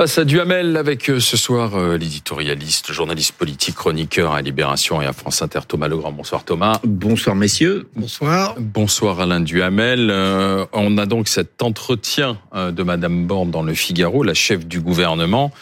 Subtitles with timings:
[0.00, 5.06] Face à Duhamel, avec euh, ce soir euh, l'éditorialiste, journaliste politique, chroniqueur à Libération et
[5.06, 6.10] à France Inter, Thomas Legrand.
[6.10, 6.80] Bonsoir Thomas.
[6.84, 7.86] Bonsoir messieurs.
[7.94, 8.54] Bonsoir.
[8.58, 10.08] Bonsoir Alain Duhamel.
[10.10, 14.80] Euh, on a donc cet entretien de Madame Borne dans le Figaro, la chef du
[14.80, 15.52] gouvernement,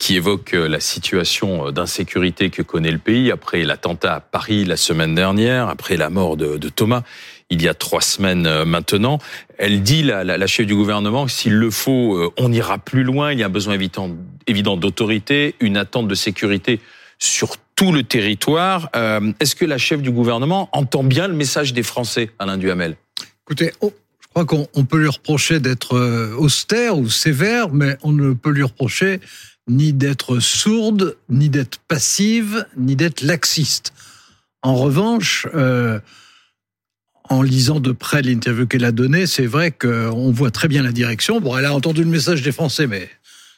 [0.00, 5.14] qui évoque la situation d'insécurité que connaît le pays après l'attentat à Paris la semaine
[5.14, 7.02] dernière, après la mort de, Thomas
[7.50, 9.18] il y a trois semaines euh, maintenant.
[9.58, 13.32] Elle dit, la, chef du gouvernement, s'il le faut, euh, on ira plus loin.
[13.32, 13.76] Il y a un besoin
[14.46, 16.80] évident, d'autorité, une attente de sécurité
[17.18, 18.88] sur tout le territoire.
[18.96, 22.96] Euh, est-ce que la chef du gouvernement entend bien le message des Français, Alain Duhamel?
[23.44, 25.98] Écoutez, je crois qu'on peut lui reprocher d'être
[26.38, 29.20] austère ou sévère, mais on ne peut lui reprocher
[29.68, 33.92] ni d'être sourde, ni d'être passive, ni d'être laxiste.
[34.62, 36.00] En revanche, euh,
[37.28, 40.92] en lisant de près l'interview qu'elle a donnée, c'est vrai qu'on voit très bien la
[40.92, 41.40] direction.
[41.40, 43.08] Bon, elle a entendu le message des Français, mais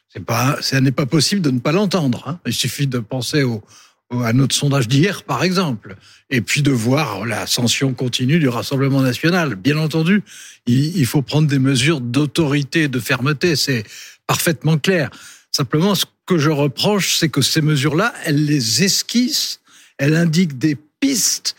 [0.09, 2.29] c'est pas, ça n'est pas possible de ne pas l'entendre.
[2.29, 2.39] Hein.
[2.47, 3.63] Il suffit de penser au,
[4.11, 5.97] à notre sondage d'hier, par exemple,
[6.29, 9.55] et puis de voir l'ascension continue du Rassemblement national.
[9.55, 10.23] Bien entendu,
[10.67, 13.85] il, il faut prendre des mesures d'autorité, de fermeté, c'est
[14.27, 15.11] parfaitement clair.
[15.55, 19.61] Simplement, ce que je reproche, c'est que ces mesures-là, elles les esquissent,
[19.99, 21.55] elles indiquent des pistes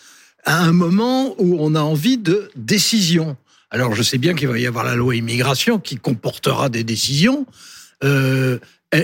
[0.45, 3.37] à un moment où on a envie de décision.
[3.69, 7.45] Alors je sais bien qu'il va y avoir la loi immigration qui comportera des décisions.
[8.03, 8.59] Euh,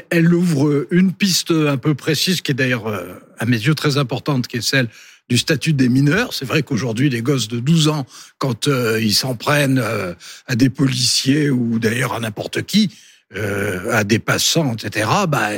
[0.09, 3.97] elle, ouvre une piste un peu précise qui est d'ailleurs euh, à mes yeux très
[3.97, 4.89] importante, qui est celle
[5.29, 6.33] du statut des mineurs.
[6.33, 8.05] C'est vrai qu'aujourd'hui, les gosses de 12 ans,
[8.37, 10.13] quand euh, ils s'en prennent euh,
[10.47, 12.91] à des policiers ou d'ailleurs à n'importe qui,
[13.35, 15.49] à des passants, etc., bah,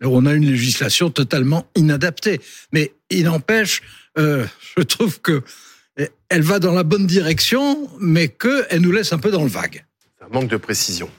[0.00, 2.40] on a une législation totalement inadaptée.
[2.72, 3.82] Mais il n'empêche
[4.18, 4.46] euh,
[4.76, 5.42] je trouve que
[6.28, 9.84] elle va dans la bonne direction, mais qu'elle nous laisse un peu dans le vague.
[10.22, 11.10] Un manque de précision.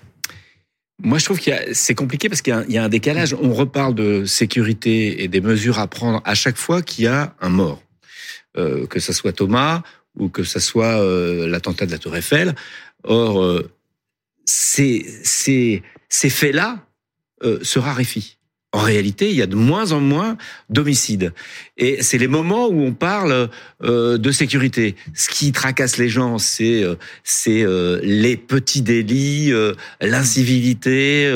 [1.03, 3.36] Moi, je trouve que c'est compliqué parce qu'il y, a un décalage.
[3.39, 7.36] On reparle de sécurité et des mesures à prendre à chaque fois qu'il y a
[7.39, 7.83] un mort.
[8.58, 9.81] Euh, que ce soit Thomas
[10.15, 12.55] ou que ce soit euh, l'attentat de la Tour Eiffel.
[13.04, 13.70] Or, euh,
[14.45, 16.86] ces, ces, ces faits-là
[17.43, 18.37] euh, se raréfient
[18.76, 20.36] en réalité, il y a de moins en moins
[20.71, 21.31] d'homicides.
[21.77, 23.52] Et c'est les moments où on parle
[23.83, 24.95] euh, de sécurité.
[25.14, 29.54] Ce qui tracasse les gens, c'est euh, les petits délits,
[30.02, 31.31] l'incivilité,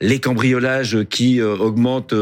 [0.00, 2.14] les cambriolages qui augmentent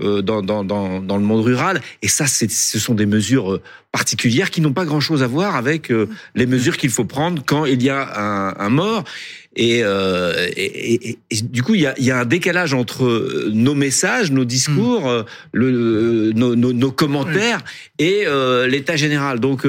[0.00, 1.80] dans, dans, dans, dans le monde rural.
[2.02, 3.60] Et ça, ce sont des mesures
[3.92, 5.92] particulières qui n'ont pas grand-chose à voir avec
[6.34, 9.04] les mesures qu'il faut prendre quand il y a un, un mort.
[9.58, 13.74] Et, euh, et, et, du coup, il y a, y a, un décalage entre nos
[13.74, 15.24] messages, nos discours, mm.
[15.52, 17.64] le, nos, nos, nos, commentaires
[17.98, 19.40] et euh, l'état général.
[19.40, 19.66] Donc,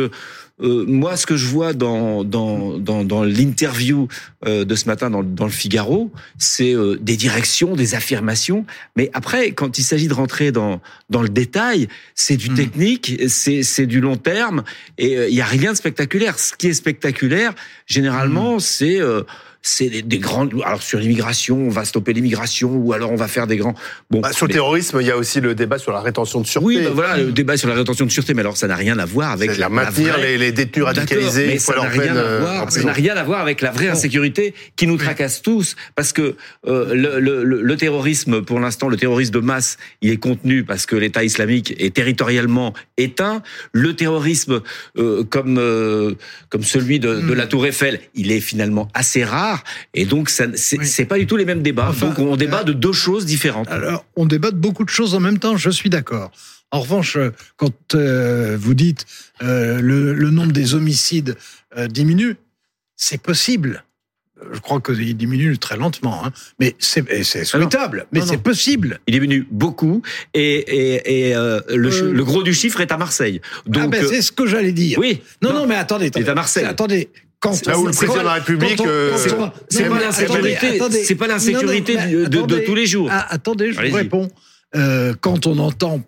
[0.62, 4.08] euh, euh, moi, ce que je vois dans dans dans, dans l'interview
[4.46, 8.66] euh, de ce matin dans, dans le Figaro, c'est euh, des directions, des affirmations.
[8.96, 12.56] Mais après, quand il s'agit de rentrer dans dans le détail, c'est du mm.
[12.56, 14.64] technique, c'est c'est du long terme,
[14.98, 16.40] et il y a rien de spectaculaire.
[16.40, 17.54] Ce qui est spectaculaire,
[17.86, 18.60] généralement, mm.
[18.60, 19.00] c'est
[19.62, 20.54] c'est des, des, grandes.
[20.64, 23.76] Alors sur l'immigration, on va stopper l'immigration, ou alors on va faire des grands.
[24.10, 26.48] Bon, bah, sur le terrorisme, il y a aussi le débat sur la rétention de
[26.48, 26.66] sûreté.
[26.66, 28.98] Oui, bah, voilà, le débat sur la rétention de sûreté, mais alors ça n'a rien
[29.00, 31.48] à voir avec la, maintenir les, les, détenus radicalisés.
[31.48, 33.90] Mais ça n'a rien, à euh, voir, ça n'a rien à voir avec la vraie
[33.90, 36.36] insécurité qui nous tracasse tous, parce que
[36.68, 40.86] euh, le, le, le, terrorisme, pour l'instant, le terrorisme de masse, il est contenu parce
[40.86, 43.42] que l'État islamique est territorialement éteint.
[43.74, 44.62] Le terrorisme,
[44.98, 46.14] euh, comme euh,
[46.50, 49.49] comme celui de, de la Tour Eiffel, il est finalement assez rare
[49.94, 51.06] et donc, c'est oui.
[51.06, 51.94] pas du tout les mêmes débats.
[52.00, 53.68] donc, on débat de deux choses différentes.
[53.70, 56.32] Alors, on débat de beaucoup de choses en même temps, je suis d'accord.
[56.72, 57.18] En revanche,
[57.58, 59.06] quand euh, vous dites
[59.42, 61.36] euh, le, le, nombre des homicides
[61.78, 62.36] euh, diminue,
[62.96, 63.84] c'est possible.
[64.54, 66.32] Je crois qu'il diminue très lentement, hein.
[66.60, 67.04] mais c'est
[67.44, 69.00] souhaitable, mais c'est possible.
[69.08, 70.02] Il diminue beaucoup,
[70.34, 72.14] et, et, et euh, le, euh...
[72.14, 73.42] le, gros du chiffre est à Marseille.
[73.66, 74.98] Donc, ah ben, c'est ce que j'allais dire.
[74.98, 75.22] Oui.
[75.42, 76.26] Non, non, mais attendez, attendez.
[76.26, 76.66] C'est à Marseille.
[76.66, 79.16] Attendez, quand là où le président de la République, euh,
[79.70, 83.10] c'est pas l'insécurité, c'est pas l'insécurité de, tous les jours.
[83.12, 84.30] Ah, attendez, je vous réponds.
[84.76, 86.02] Euh, quand on entend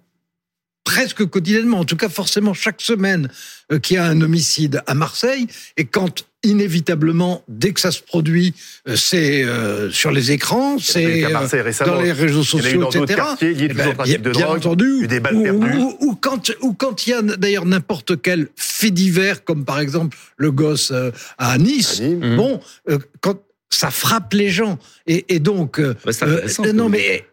[1.02, 3.30] presque quotidiennement, en tout cas forcément chaque semaine,
[3.72, 8.02] euh, qu'il y a un homicide à Marseille, et quand inévitablement, dès que ça se
[8.02, 8.54] produit,
[8.88, 13.22] euh, c'est euh, sur les écrans, c'est euh, dans les réseaux sociaux, etc.
[13.42, 17.08] Eh ben, bien, de bien drogue, entendu, des balles ou, ou, ou, quand ou quand
[17.08, 21.58] il y a d'ailleurs n'importe quel fait divers, comme par exemple le gosse euh, à
[21.58, 22.60] Nice, bon,
[22.90, 24.78] euh, quand ça frappe les gens.
[25.08, 27.26] Et, et donc ouais, non mais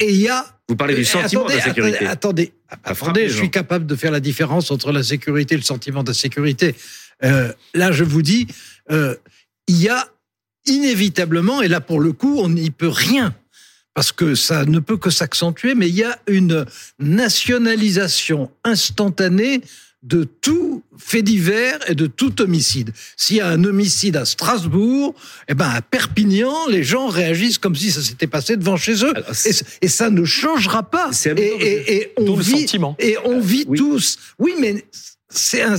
[0.00, 2.06] et il y a vous parlez du sentiment attendez, de sécurité.
[2.06, 2.52] Attendez,
[2.84, 6.12] attendez, je suis capable de faire la différence entre la sécurité et le sentiment de
[6.12, 6.74] sécurité.
[7.24, 8.46] Euh, là, je vous dis,
[8.90, 9.16] euh,
[9.66, 10.08] il y a
[10.66, 13.34] inévitablement, et là pour le coup, on n'y peut rien,
[13.94, 16.64] parce que ça ne peut que s'accentuer, mais il y a une
[16.98, 19.60] nationalisation instantanée
[20.02, 22.92] de tout fait divers et de tout homicide.
[23.16, 25.14] S'il y a un homicide à Strasbourg,
[25.48, 29.14] eh ben à Perpignan, les gens réagissent comme si ça s'était passé devant chez eux.
[29.16, 29.30] Alors,
[29.80, 31.10] Et, ça ne changera pas.
[31.24, 32.96] Et, amusant, et- et on vit, sentiment.
[32.98, 33.78] et on vit oui.
[33.78, 34.18] tous.
[34.40, 34.84] Oui, mais
[35.34, 35.76] c'est un-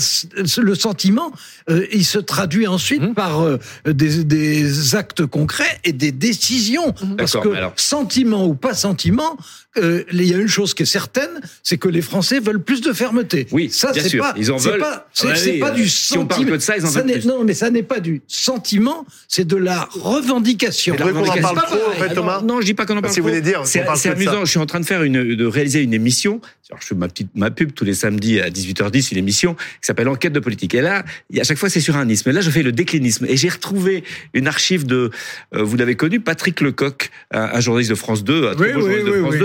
[0.57, 1.31] le sentiment,
[1.69, 3.13] euh, il se traduit ensuite Mhm.
[3.13, 6.91] par euh, des, des actes concrets et des décisions.
[7.17, 9.37] Parce D'accord, que alors- sentiment ou pas sentiment,
[9.77, 11.29] euh, il y a une chose qui est certaine,
[11.63, 13.47] c'est que les Français veulent plus de fermeté.
[13.51, 14.79] Oui, ça bien c'est sûr, pas, ils en veulent.
[14.79, 16.27] Pas, c'est, Ouais, c'est oui, pas euh, du si on sentiment.
[16.27, 17.25] parle que de ça, ils en veulent n'est- plus.
[17.27, 20.95] Non, mais ça n'est pas du sentiment, c'est de la revendication.
[20.95, 22.85] Et donc, on en parle pas trop, en fait, Alors, Thomas Non, je dis pas
[22.85, 23.35] qu'on en Ah, parle si vous trop.
[23.35, 24.45] voulez dire, on c'est amusant.
[24.45, 26.39] Je suis en train de faire une, de réaliser une émission.
[26.69, 29.61] Alors, je fais ma petite ma pub tous les samedis à 18h10, une émission qui
[29.81, 30.73] s'appelle Enquête de politique.
[30.75, 32.29] Et là, il y a- à chaque fois, c'est sur un isme.
[32.29, 33.25] Et là, je fais le déclinisme.
[33.27, 34.03] Et j'ai retrouvé
[34.33, 35.11] une archive de,
[35.55, 38.73] euh, vous l'avez connu, Patrick Lecoq, un, un journaliste de France 2, un très Oui,
[38.73, 39.35] beau oui, journaliste de oui, France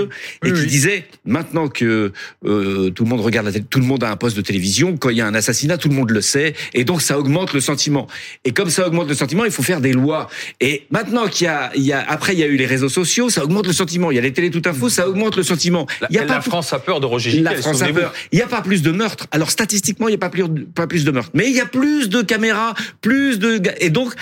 [0.43, 0.49] oui.
[0.49, 0.69] 2, et Oui, qui oui.
[0.71, 2.11] disait maintenant que
[2.45, 4.97] euh, tout le monde regarde la télé, tout le monde a un poste de télévision,
[4.97, 7.53] quand il y a un assassinat, tout le monde le sait, et donc ça augmente
[7.53, 8.07] le sentiment.
[8.45, 10.29] Et comme ça augmente le sentiment, il faut faire des lois.
[10.59, 12.89] Et maintenant qu'il y a, il y a, après il y a eu les réseaux
[12.89, 14.11] sociaux, ça augmente le sentiment.
[14.11, 15.87] Il y a les télé tout info, ça augmente le sentiment.
[16.01, 17.43] La, Il y a la pas France a peur de Roger Gillet.
[17.43, 18.13] la France a peur.
[18.31, 19.27] Il n'y a pas plus de meurtres.
[19.31, 20.43] Alors statistiquement, il n'y a pas plus,
[20.75, 21.31] pas plus de meurtres.
[21.33, 23.61] Mais il y a plus de caméras, plus de...
[23.79, 24.13] Et donc,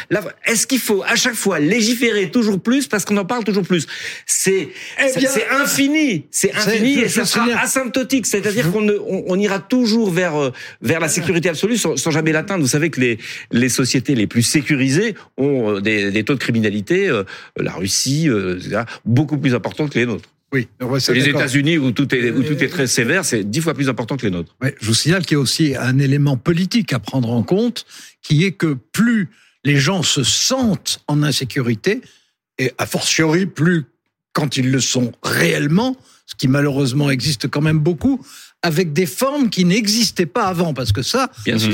[0.45, 3.87] est-ce qu'il faut à chaque fois légiférer toujours plus parce qu'on en parle toujours plus?
[4.25, 4.69] C'est
[5.03, 5.45] Eh c'est- c'est
[5.87, 6.25] infini.
[6.31, 8.25] C'est infini et ça sera asymptotique.
[8.25, 10.51] C'est-à-dire qu'on ne- on, on ira toujours vers, euh,
[10.81, 12.61] vers la sécurité absolue sans, sans jamais l'atteindre.
[12.61, 13.17] Vous savez que les,
[13.51, 17.23] les sociétés les plus sécurisées ont euh, des, des taux de criminalité, euh,
[17.57, 18.59] la Russie, euh,
[19.05, 20.29] beaucoup plus importants que les nôtres.
[20.53, 20.67] Oui,
[21.09, 21.27] les.
[21.27, 24.25] États-Unis, où tout est, où tout est très sévère, c'est dix fois plus important que
[24.25, 24.55] les nôtres.
[24.79, 27.85] Je vous signale qu'il y a aussi un élément politique à prendre en compte,
[28.21, 29.29] qui est que plus
[29.65, 31.99] les gens se sentent en insécurité,
[32.59, 33.83] et a fortiori plus
[34.37, 35.95] quand ils le sont réellement,
[36.27, 38.23] ce qui malheureusement existe quand même beaucoup,
[38.67, 41.29] avec des formes qui n'existaient pas avant, parce que ça,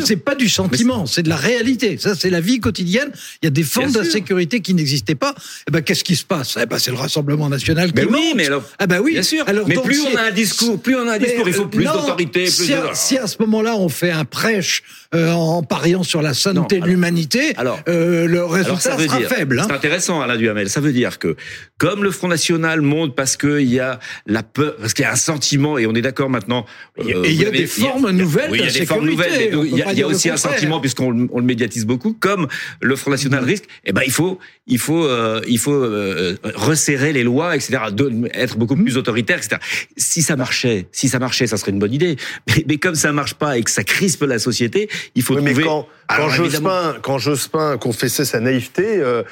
[0.05, 1.97] c'est pas du sentiment, c'est de la réalité.
[1.97, 3.11] Ça, c'est la vie quotidienne.
[3.41, 5.33] Il y a des formes d'insécurité qui n'existaient pas.
[5.67, 6.55] Eh ben, qu'est-ce qui se passe?
[6.61, 9.13] Eh ben, c'est le Rassemblement national qui Mais oui, mais alors, Ah ben oui.
[9.13, 9.43] bien sûr.
[9.47, 11.65] Alors, mais plus on a un discours, plus on a un discours, mais, il faut
[11.65, 12.73] plus non, d'autorité, si, de...
[12.75, 14.83] à, si à ce moment-là on fait un prêche
[15.15, 19.07] euh, en pariant sur la sainteté de alors- l'humanité, alors- euh, le Alors résultat veut
[19.07, 19.59] sera dire, faible.
[19.59, 19.65] hein.
[19.67, 21.35] c'est intéressant Alain Duhamel, ça veut dire que
[21.79, 25.11] comme le Front National monte parce qu'il y a la peur, parce qu'il y a
[25.11, 26.65] un sentiment, et on est d'accord maintenant...
[26.97, 29.05] Et- euh, et il y a des formes nouvelles Oui, il y a des formes
[29.05, 32.47] nouvelles, il y a, aussi un sentiment, puisqu'on le- on le médiatise beaucoup, comme
[32.81, 37.13] le Front National risque, eh ben il faut, il faut, euh, il faut euh, resserrer
[37.13, 39.57] les lois, etc., de- être beaucoup plus autoritaire, etc.
[39.97, 42.15] Si ça marchait, si ça marchait, ça serait une bonne idée.
[42.47, 45.41] Mais, mais comme ça marche pas et que ça crispe la société, il faut Oui,
[45.41, 45.65] mais trouver...
[45.65, 49.23] quand, quand, Alors, Jospin, quand Jospin confessait sa naïveté, euh,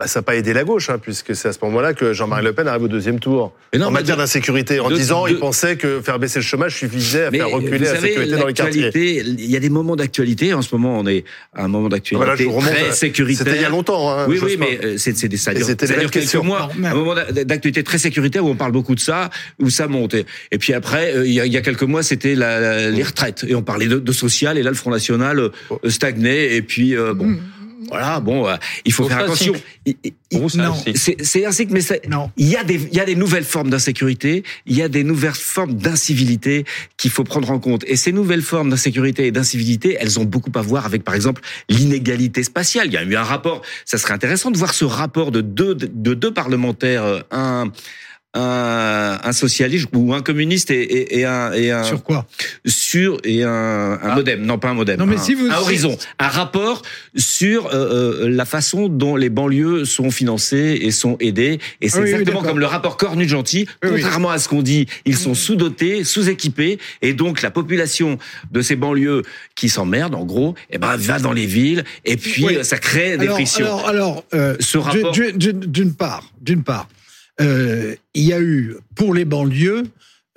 [0.00, 2.42] bah, ça n'a pas aidé la gauche, hein, puisque c'est à ce moment-là que Jean-Marie
[2.42, 3.52] Le Pen arrive au deuxième tour.
[3.72, 6.44] Mais non, en matière d'insécurité, en de- disant de- il pensait que faire baisser le
[6.44, 8.90] chômage suffisait à Mais faire reculer vous la sécurité dans les quartiers.
[9.22, 10.54] il y a des moments d'actualité.
[10.54, 11.24] En ce moment, on est
[11.54, 13.46] à un moment d'actualité Voilà, je vous remonte, très euh, sécuritaire.
[13.46, 14.10] C'était il y a longtemps.
[14.10, 16.70] Hein, Oui, oui, mais euh, c'est des ça dure, ça dure quelques mois.
[16.78, 19.28] Non, Un moment d'a- d'actualité très sécuritaire où on parle beaucoup de ça,
[19.60, 20.14] où ça monte.
[20.14, 23.44] Et, puis après, euh, il y, a, il y a quelques mois, c'était les retraites
[23.46, 24.56] et on parlait de, de social.
[24.56, 25.50] Et là, le Front National euh,
[25.88, 26.56] stagnait.
[26.56, 27.36] Et puis euh, bon.
[27.88, 29.54] Voilà, bon, euh, il faut faire attention.
[29.54, 30.98] c'est- Il- il- un non, cycle.
[30.98, 32.30] c'est c'est un cycle, mais Non.
[32.36, 35.02] il y a des il y a des nouvelles formes d'insécurité, il y a des
[35.04, 36.64] nouvelles formes d'incivilité
[36.96, 37.84] qu'il faut prendre en compte.
[37.86, 41.40] Et ces nouvelles formes d'insécurité et d'incivilité, elles ont beaucoup à voir avec, par exemple,
[41.68, 42.86] l'inégalité spatiale.
[42.88, 43.62] Il y a eu un rapport.
[43.84, 47.70] Ça serait intéressant de voir ce rapport de deux de deux parlementaires, euh, un
[48.34, 52.26] un, un socialiste ou un communiste et, et, et un et un Sur quoi
[52.64, 55.56] sur et un, un modem, non pas un modem, Non, mais un, si vous- un
[55.58, 56.82] horizon, un rapport
[57.16, 61.58] sur euh, euh, la façon dont les banlieues sont financées et sont aidées.
[61.80, 63.66] Et c'est Ah oui, oui, exactement comme le rapport Cornu-Gentil.
[63.82, 64.00] Oui, oui.
[64.00, 68.18] Contrairement à ce qu'on dit, ils sont sous-dotés, sous-équipés, et donc la population
[68.52, 69.22] de ces banlieues
[69.56, 72.56] qui s'emmerdent, en gros, eh ben va dans les villes, et puis Oui.
[72.56, 73.64] euh, ça crée des alors, frictions.
[73.66, 76.88] alors, alors, euh, Ce rapport- d'une part, d'une part,
[77.40, 79.84] euh, il y a eu pour les banlieues.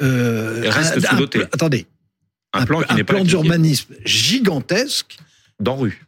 [0.02, 1.86] Euh, restent un- un attendez,
[2.54, 5.18] un plan un d'urbanisme gigantesque
[5.60, 6.02] dans rue.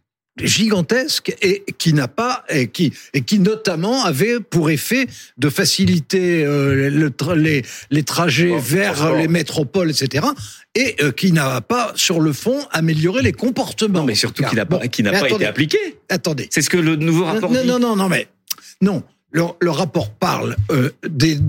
[0.44, 6.44] gigantesque et qui n'a pas et qui et qui notamment avait pour effet de faciliter
[6.44, 10.26] euh, le tra- les les trajets Bon, vers les métropoles etc
[10.76, 14.56] et euh, qui n'a pas sur le fond amélioré les comportements Non, mais surtout qui
[14.56, 15.78] n'a pas, bon, qui n'a pas été appliqué.
[16.10, 17.68] attendez C'est ce que le nouveau rapport non, dit.
[17.68, 18.28] non non non mais
[18.82, 19.04] non
[19.70, 21.40] rapport parle euh, des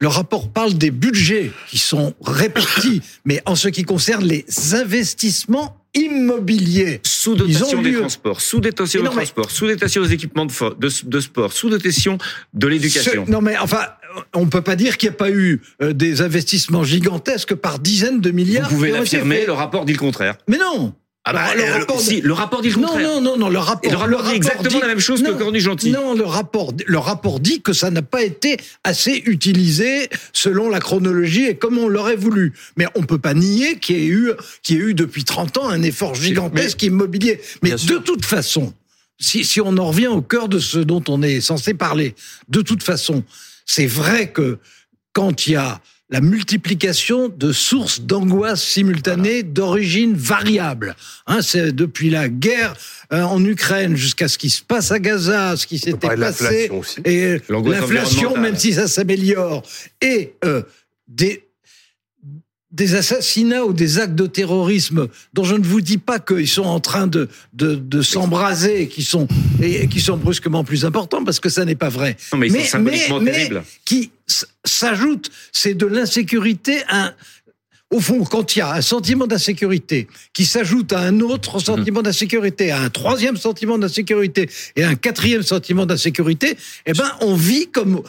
[0.00, 5.80] le rapport parle des budgets qui sont répartis, mais en ce qui concerne les investissements
[5.94, 7.00] immobiliers.
[7.04, 12.18] Sous-dotation des transports, sous-dotation des transports, sous-dotation des équipements de, de, de sport, sous-dotation
[12.52, 13.24] de l'éducation.
[13.28, 13.86] Non mais enfin,
[14.34, 18.20] on peut pas dire qu'il n'y a pas eu euh, des investissements gigantesques par dizaines
[18.20, 18.68] de Vous milliards.
[18.68, 20.36] pouvez ont été l'affirmer, le rapport dit le contraire.
[20.48, 20.92] Mais non.
[21.26, 23.08] Ah bah, le, euh, rapport si, le rapport dit le non, contraire.
[23.08, 23.90] non, non, non, le rapport.
[23.90, 25.90] Et le rapport dit exactement la même chose que non, Cornu Gentil.
[25.90, 30.80] Non, le rapport, le rapport dit que ça n'a pas été assez utilisé selon la
[30.80, 32.52] chronologie et comme on l'aurait voulu.
[32.76, 35.56] Mais on peut pas nier qu'il y ait eu, qu'il y ait eu depuis 30
[35.56, 37.40] ans un effort gigantesque immobilier.
[37.62, 38.04] Mais de sûr.
[38.04, 38.74] toute façon,
[39.18, 42.14] si, si on en revient au cœur de ce dont on est censé parler,
[42.48, 43.24] de toute façon,
[43.64, 44.58] c'est vrai que
[45.14, 45.80] quand il y a
[46.14, 50.94] la multiplication de sources d'angoisse simultanées d'origine variable.
[51.26, 52.76] Hein, c'est depuis la guerre
[53.12, 56.78] euh, en Ukraine jusqu'à ce qui se passe à Gaza, ce qui s'était passé, l'inflation
[56.78, 57.00] aussi.
[57.04, 59.64] et l'inflation, même si ça s'améliore,
[60.00, 60.62] et euh,
[61.08, 61.48] des
[62.74, 66.64] des assassinats ou des actes de terrorisme dont je ne vous dis pas qu'ils sont
[66.64, 69.28] en train de de, de s'embraser, qui sont
[69.62, 72.60] et qui sont brusquement plus importants parce que ça n'est pas vrai Non, mais ils
[72.60, 73.62] sont symboliquement mais terribles.
[73.84, 74.10] qui
[74.64, 76.82] s'ajoute, c'est de l'insécurité.
[76.90, 77.12] Un,
[77.90, 82.02] au fond, quand il y a un sentiment d'insécurité qui s'ajoute à un autre sentiment
[82.02, 87.36] d'insécurité, à un troisième sentiment d'insécurité et à un quatrième sentiment d'insécurité, eh ben, on
[87.36, 88.02] vit comme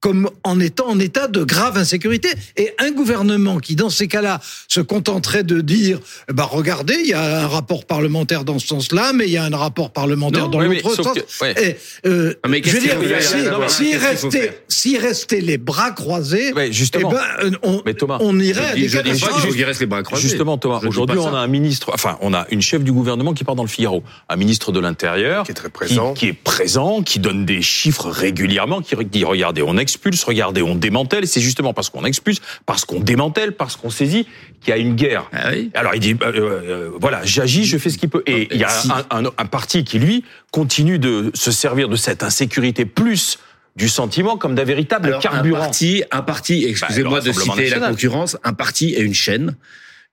[0.00, 2.28] comme en étant en état de grave insécurité.
[2.56, 7.08] Et un gouvernement qui, dans ces cas-là, se contenterait de dire, eh ben, regardez, il
[7.10, 10.44] y a un rapport parlementaire dans ce sens-là, mais il y a un rapport parlementaire
[10.44, 11.18] Non, dans oui, l'autre sauf sens.
[11.18, 11.76] que- ouais.
[12.04, 15.90] Et, euh, Ah, mais je veux qu'est-ce dire, si- s'il restait, s'il restait les bras
[15.90, 17.10] croisés, Ouais, eh justement.
[17.10, 19.86] ben, euh, on, Mais Thomas, on irait à Je des dis- je qu'il reste les
[19.86, 20.22] bras croisés.
[20.26, 23.34] Justement, Thomas, Je aujourd'hui, on a un ministre, enfin, on a une chef du gouvernement
[23.34, 26.14] qui part dans le Figaro, un ministre de l'Intérieur Qui est très présent.
[26.14, 30.74] qui, est présent, qui donne des chiffres régulièrement, qui dit regardez, on expulse, regardez, on
[30.74, 31.24] démantèle.
[31.24, 34.26] Et c'est justement parce qu'on expulse, parce qu'on démantèle, parce qu'on saisit,
[34.60, 35.28] qu'il y a une guerre.
[35.32, 35.70] Ah oui.
[35.74, 38.22] Alors il dit euh, euh, voilà, j'agis, je fais ce qu'il peut.
[38.26, 38.70] Et il y a
[39.10, 43.38] un, un- un parti qui lui continue de se servir de cette insécurité plus
[43.76, 45.58] du sentiment comme d'un véritable Alors, carburant.
[45.58, 49.54] Un parti, un parti, excusez-moi le de citer la concurrence, un parti et une chaîne,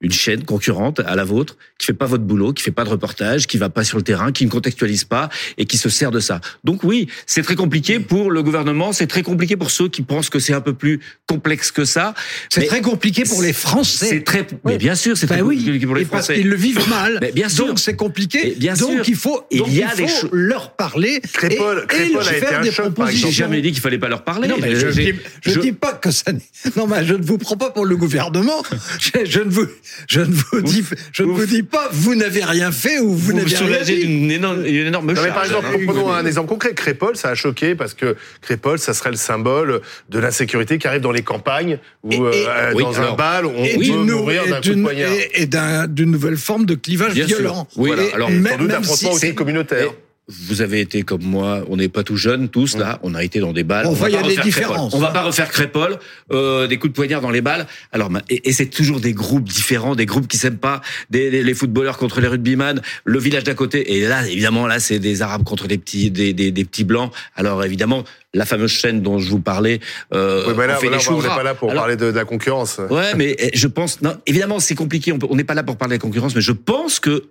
[0.02, 2.90] une chaîne concurrente à la vôtre, qui fait pas votre boulot, qui fait pas de
[2.90, 6.12] reportage, qui va pas sur le terrain, qui ne contextualise pas et qui se sert
[6.12, 6.40] de ça.
[6.64, 10.30] Donc oui, c'est très compliqué pour le gouvernement, c'est très compliqué pour ceux qui pensent
[10.30, 12.14] que c'est un peu plus complexe que ça.
[12.50, 14.08] C'est très compliqué pour les Français.
[14.10, 16.40] C'est très, mais bien sûr, c'est Ben très oui, compliqué pour les et parce Français.
[16.42, 17.18] qu'ils le vivent mal.
[17.22, 17.68] Mais bien sûr.
[17.68, 18.52] Donc c'est compliqué.
[18.52, 19.04] Et bien donc sûr.
[19.08, 22.28] il faut, Il donc y a il faut leur parler Crépol- et, et Crépol leur
[22.28, 23.28] a été faire un des choc, propositions.
[23.30, 24.48] J'ai jamais dit qu'il fallait pas leur parler.
[24.48, 26.42] Non, mais je, J'ai- dis, je je- dis pas que ça n'est.
[26.76, 28.62] Non, mais je ne vous prends pas pour le gouvernement.
[29.00, 29.66] Je, je ne vous,
[30.08, 33.34] je ne vous dis, je ne vous dis pas, vous n'avez rien fait ou vous,
[33.34, 34.06] n'avez rien dit.
[34.06, 35.80] d'une énorme, une énorme Non, mais par exemple, hein.
[35.86, 36.74] prenons un exemple concret.
[36.74, 41.02] Crépol, ça a choqué parce que Crépol, ça serait le symbole de l'insécurité qui arrive
[41.02, 41.80] dans les campagnes
[42.10, 44.70] Et- et- euh, oui, dans un alors, bal, on Et peut mourir et d'un coup
[44.70, 45.12] de poignard.
[45.12, 47.38] et- et d'un- d'une nouvelle forme de clivage Bien sûr.
[47.38, 47.68] violent.
[47.76, 49.90] Oui, Et alors, même- Sans doute même d'affrontement si aussi c'est- communautaire.
[50.30, 53.40] Vous avez été comme moi, on n'est pas tout jeunes tous là, on a été
[53.40, 53.86] dans des balles.
[53.86, 54.92] Bon, on va il y a des différences.
[54.92, 55.00] Crépol.
[55.00, 55.98] On va pas refaire Crépol,
[56.34, 57.66] euh, des coups de poignard dans les balles.
[57.94, 61.54] Alors et, et c'est toujours des groupes différents, des groupes qui s'aiment pas, des, les
[61.54, 63.96] footballeurs contre les rugbyman, le village d'à côté.
[63.96, 67.14] Et là, évidemment, là c'est des Arabes contre des petits, des, des, des petits blancs.
[67.38, 68.04] Alors évidemment,
[68.34, 69.80] la fameuse chaîne dont je vous parlais,
[70.14, 71.96] euh, Oui, mais là, on fait voilà, des on n'est pas là pour Alors, parler
[71.96, 72.82] de, de la concurrence.
[72.90, 75.14] Ouais, mais eh, je pense, non, évidemment, c'est compliqué.
[75.14, 77.24] On n'est pas là pour parler de la concurrence, mais je pense que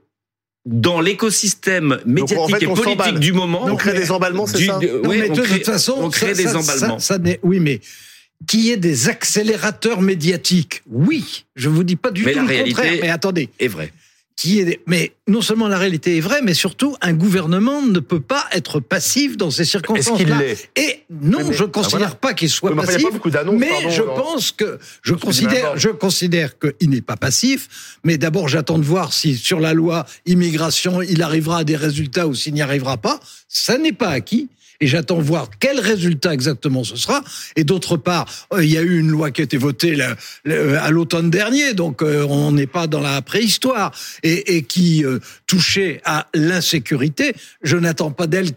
[0.67, 4.67] dans l'écosystème médiatique en fait, et politique du moment, on crée des emballements, c'est du-
[4.67, 6.99] ça Non, ouais, mais on de crée- toute façon, on crée ça- des ça- emballements.
[6.99, 7.81] Ça, ça n'est- oui, mais
[8.49, 11.45] qu'il y ait des accélérateurs médiatiques, oui.
[11.55, 12.99] Je vous dis pas du Mais tout la le réalité- contraire.
[13.01, 13.93] Mais attendez, est vrai.
[14.37, 18.21] Qui est, mais non seulement la réalité est vraie, mais surtout un gouvernement ne peut
[18.21, 20.17] pas être passif dans ces Est-ce circonstances-là.
[20.25, 22.15] qu'il l'est Et non, mais- je ne considère ah, voilà.
[22.17, 23.33] pas qu'il soit Oui, mais enfin, il y a passif.
[23.33, 27.99] pas mais pardon, je pense que je que considère, je considère qu'il n'est pas passif.
[28.05, 32.27] Mais d'abord, j'attends de voir si sur la loi immigration, il arrivera à des résultats
[32.29, 33.19] ou s'il n'y arrivera pas.
[33.49, 34.49] Ça n'est pas acquis.
[34.81, 37.23] Et j'attends voir quel résultat exactement ce sera.
[37.57, 39.97] Et d'autre part, euh, il y a eu une loi qui a été votée
[40.47, 43.93] à l'automne dernier, donc euh, on n'est pas dans la préhistoire,
[44.23, 47.35] et, qui euh, touchait à l'insécurité.
[47.63, 48.53] Je n'attends pas d'elle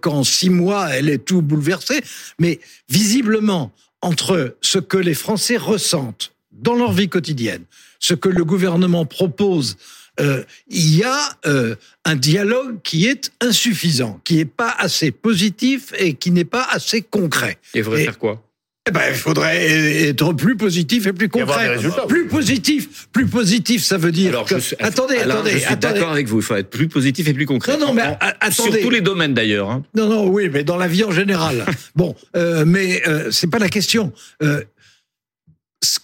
[0.00, 2.00] qu'en six mois elle ait tout bouleversé,
[2.38, 3.72] mais visiblement
[4.02, 7.64] entre ce que les Français ressentent dans leur vie quotidienne,
[7.98, 9.76] ce que le gouvernement propose
[10.20, 15.92] euh, il y a euh, un dialogue qui est insuffisant, qui n'est pas assez positif
[15.98, 17.58] et qui n'est pas assez concret.
[17.74, 18.42] Et faudrait Et- faire quoi?
[18.88, 19.66] Eh ben, il faudrait
[20.08, 21.70] être plus positif et plus concret.
[21.70, 22.06] résultats.
[22.06, 24.54] Plus positif, plus positif, ça veut dire Alors, que...
[24.54, 25.94] je suis, attendez, Alain, attendez, je suis attendez.
[25.94, 26.36] d'accord avec vous.
[26.38, 27.76] Il faut être plus positif et plus concret.
[27.76, 28.52] Non, non, mais En- attendez.
[28.54, 29.70] Sur tous les domaines d'ailleurs.
[29.70, 29.82] hein.
[29.96, 31.66] Non, non, oui, mais dans la vie en général.
[31.96, 34.12] bon, euh, mais euh, c'est pas la question.
[34.44, 34.62] Euh,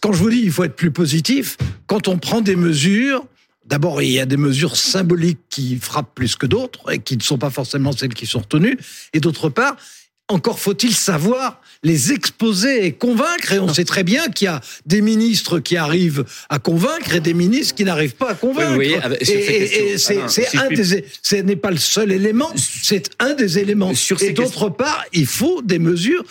[0.01, 3.25] quand je vous dis il faut être plus positif, quand on prend des mesures,
[3.65, 7.23] d'abord il y a des mesures symboliques qui frappent plus que d'autres et qui ne
[7.23, 8.79] sont pas forcément celles qui sont retenues,
[9.13, 9.77] et d'autre part,
[10.29, 13.53] encore faut-il savoir les exposer et convaincre.
[13.53, 17.21] Et on sait très bien qu'il y a des ministres qui arrivent à convaincre et
[17.21, 18.79] des ministres qui n'arrivent pas à convaincre.
[18.79, 21.77] Oui, oui, sur ces et c'est si je un puis- des, ce n'est pas le
[21.77, 23.95] seul élément, c'est un des éléments.
[23.95, 26.25] Sur et d'autre part, il faut des mesures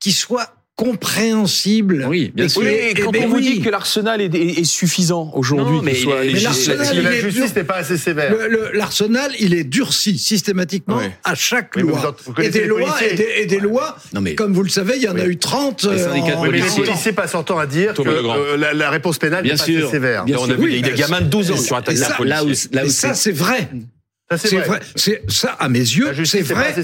[0.00, 2.04] qui soient compréhensibles.
[2.08, 2.60] Oui, bien sûr.
[2.62, 3.54] qui- Oui, quand mais on vous oui.
[3.56, 5.94] dit que l'arsenal est, est- est suffisant aujourd'hui, mais
[6.40, 8.30] l'arsenal, La il est justice n'est pas assez sévère.
[8.30, 11.06] Le- le- L'arsenal, il est durci systématiquement Oui.
[11.24, 11.98] à chaque Oui, loi.
[11.98, 14.62] vous en- vous et des lois, et des, et des lois, Non, mais- comme vous
[14.62, 16.84] le savez, il y en a eu 30 Les syndicats de en- les policiers.
[16.84, 19.58] policiers passent leur temps à dire que Thomas euh, la, la réponse pénale Bien n'est
[19.58, 19.82] pas sûr.
[19.84, 20.24] assez sévère.
[20.24, 20.58] Bien Là, on a sûr.
[20.60, 22.28] vu des gamins de 12 ans et sur un tas de ça, policiers.
[22.28, 23.68] Là où, là où Et ça, c'est- vrai.
[24.30, 24.66] Ça, c'est C'est vrai.
[24.66, 24.80] vrai.
[24.96, 26.74] C'est ça, à mes yeux, La c'est vrai.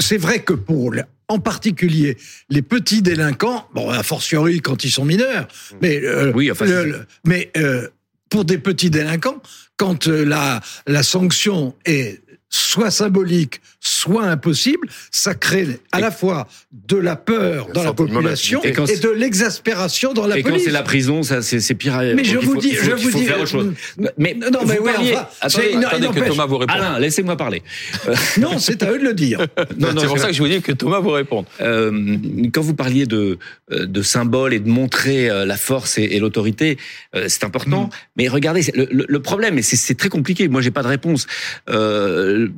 [0.00, 0.92] C'est vrai que pour,
[1.28, 2.16] en particulier,
[2.50, 5.48] les petits délinquants, bon, a fortiori quand ils sont mineurs,
[5.82, 7.88] mais euh, Oui, enfin, le- c'est- le- mais euh,
[8.28, 9.40] pour des petits délinquants,
[9.76, 16.48] quand euh, la la sanction est soit symbolique, soit impossible, ça crée à la fois
[16.72, 18.62] de la peur dans la population.
[18.64, 20.64] Et quand et de l'exaspération dans la et quand police.
[20.64, 21.98] c'est la prison, ça c'est pire.
[21.98, 23.72] Mais Donc, je vous faut- dis, je vous dis, autre chose.
[24.18, 26.76] Mais non, mais vous ouais, parliez- enfin, attendez, Attendez que Thomas vous réponde.
[26.76, 27.62] Alain, laissez-moi parler.
[28.38, 29.38] Non, c'est à eux de le dire.
[29.78, 31.46] Non, non, c'est pour ça que je vous dis que Thomas vous réponde.
[31.60, 32.16] Euh,
[32.52, 33.38] quand vous parliez de,
[33.72, 36.76] euh, de symboles et de montrer euh, la force et, et l'autorité,
[37.14, 37.88] euh, c'est important.
[38.16, 41.26] Mais regardez, le, problème, et c'est- c'est très compliqué, moi j'ai pas de réponse.
[41.70, 42.48] Euh,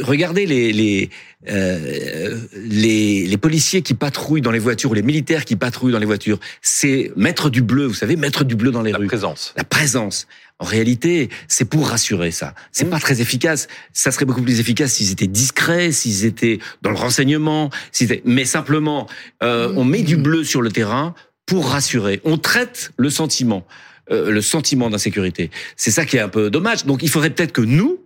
[0.00, 1.10] regardez les, les,
[1.48, 5.98] euh, les, les policiers qui patrouillent dans les voitures ou les militaires qui patrouillent dans
[5.98, 6.38] les voitures.
[6.62, 9.06] C'est mettre du bleu, vous savez, mettre du bleu dans les La rues.
[9.06, 9.52] présence.
[9.56, 10.26] La présence.
[10.58, 12.54] En réalité, c'est pour rassurer ça.
[12.72, 13.68] C'est pas très efficace.
[13.92, 17.70] Ça serait beaucoup plus efficace s'ils étaient discrets, s'ils étaient dans le renseignement.
[17.92, 19.06] s'ils étaient- Mais simplement,
[19.42, 21.14] euh, on met du bleu sur le terrain
[21.44, 22.20] pour rassurer.
[22.24, 23.66] On traite le sentiment,
[24.10, 25.50] euh, le sentiment d'insécurité.
[25.76, 26.86] C'est ça qui est un peu dommage.
[26.86, 27.98] Donc, il faudrait peut-être que nous,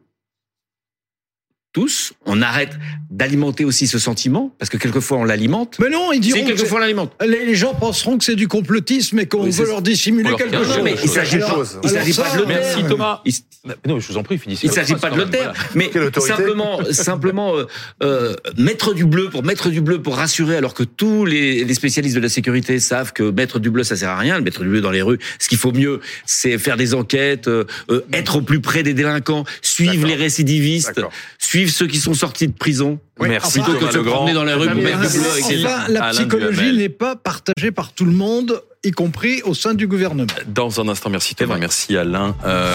[1.73, 2.73] tous, on arrête
[3.11, 5.77] d'alimenter aussi ce sentiment, parce que quelquefois on l'alimente.
[5.81, 7.13] Mais non, ils Si diront que quelquefois on l'alimente.
[7.25, 10.79] les gens penseront que c'est du complotisme et qu'on Oui, veut leur dissimuler quelque chose.
[10.79, 11.79] Non, mais il s'agit pas- chose.
[11.83, 12.61] il s'agit pas de le ça, taire.
[12.61, 13.21] Merci euh, Thomas.
[13.25, 13.35] Il-
[13.87, 14.67] Non, je vous en prie, finissez.
[14.67, 17.67] Il s'agit pas de le taire, mais Quelle autorité simplement, simplement euh,
[18.03, 21.75] euh, mettre du bleu pour mettre du bleu pour rassurer, alors que tous les, les
[21.75, 24.41] spécialistes de la sécurité savent que mettre du bleu ça sert à rien.
[24.41, 27.65] Mettre du bleu dans les rues, ce qu'il faut mieux, c'est faire des enquêtes, euh,
[27.91, 31.13] euh, être au plus près des délinquants, suivre les récidivistes, D'accord.
[31.61, 34.33] Suivre ceux qui sont sortis de prison, Oui, Merci enfin, plutôt que de se promener
[34.33, 38.63] dans les rues pour Enfin, la Alain psychologie n'est pas partagée par tout le monde,
[38.83, 40.33] y compris au sein du gouvernement.
[40.47, 42.35] Dans un instant, merci Thomas, merci Alain.
[42.45, 42.69] Euh,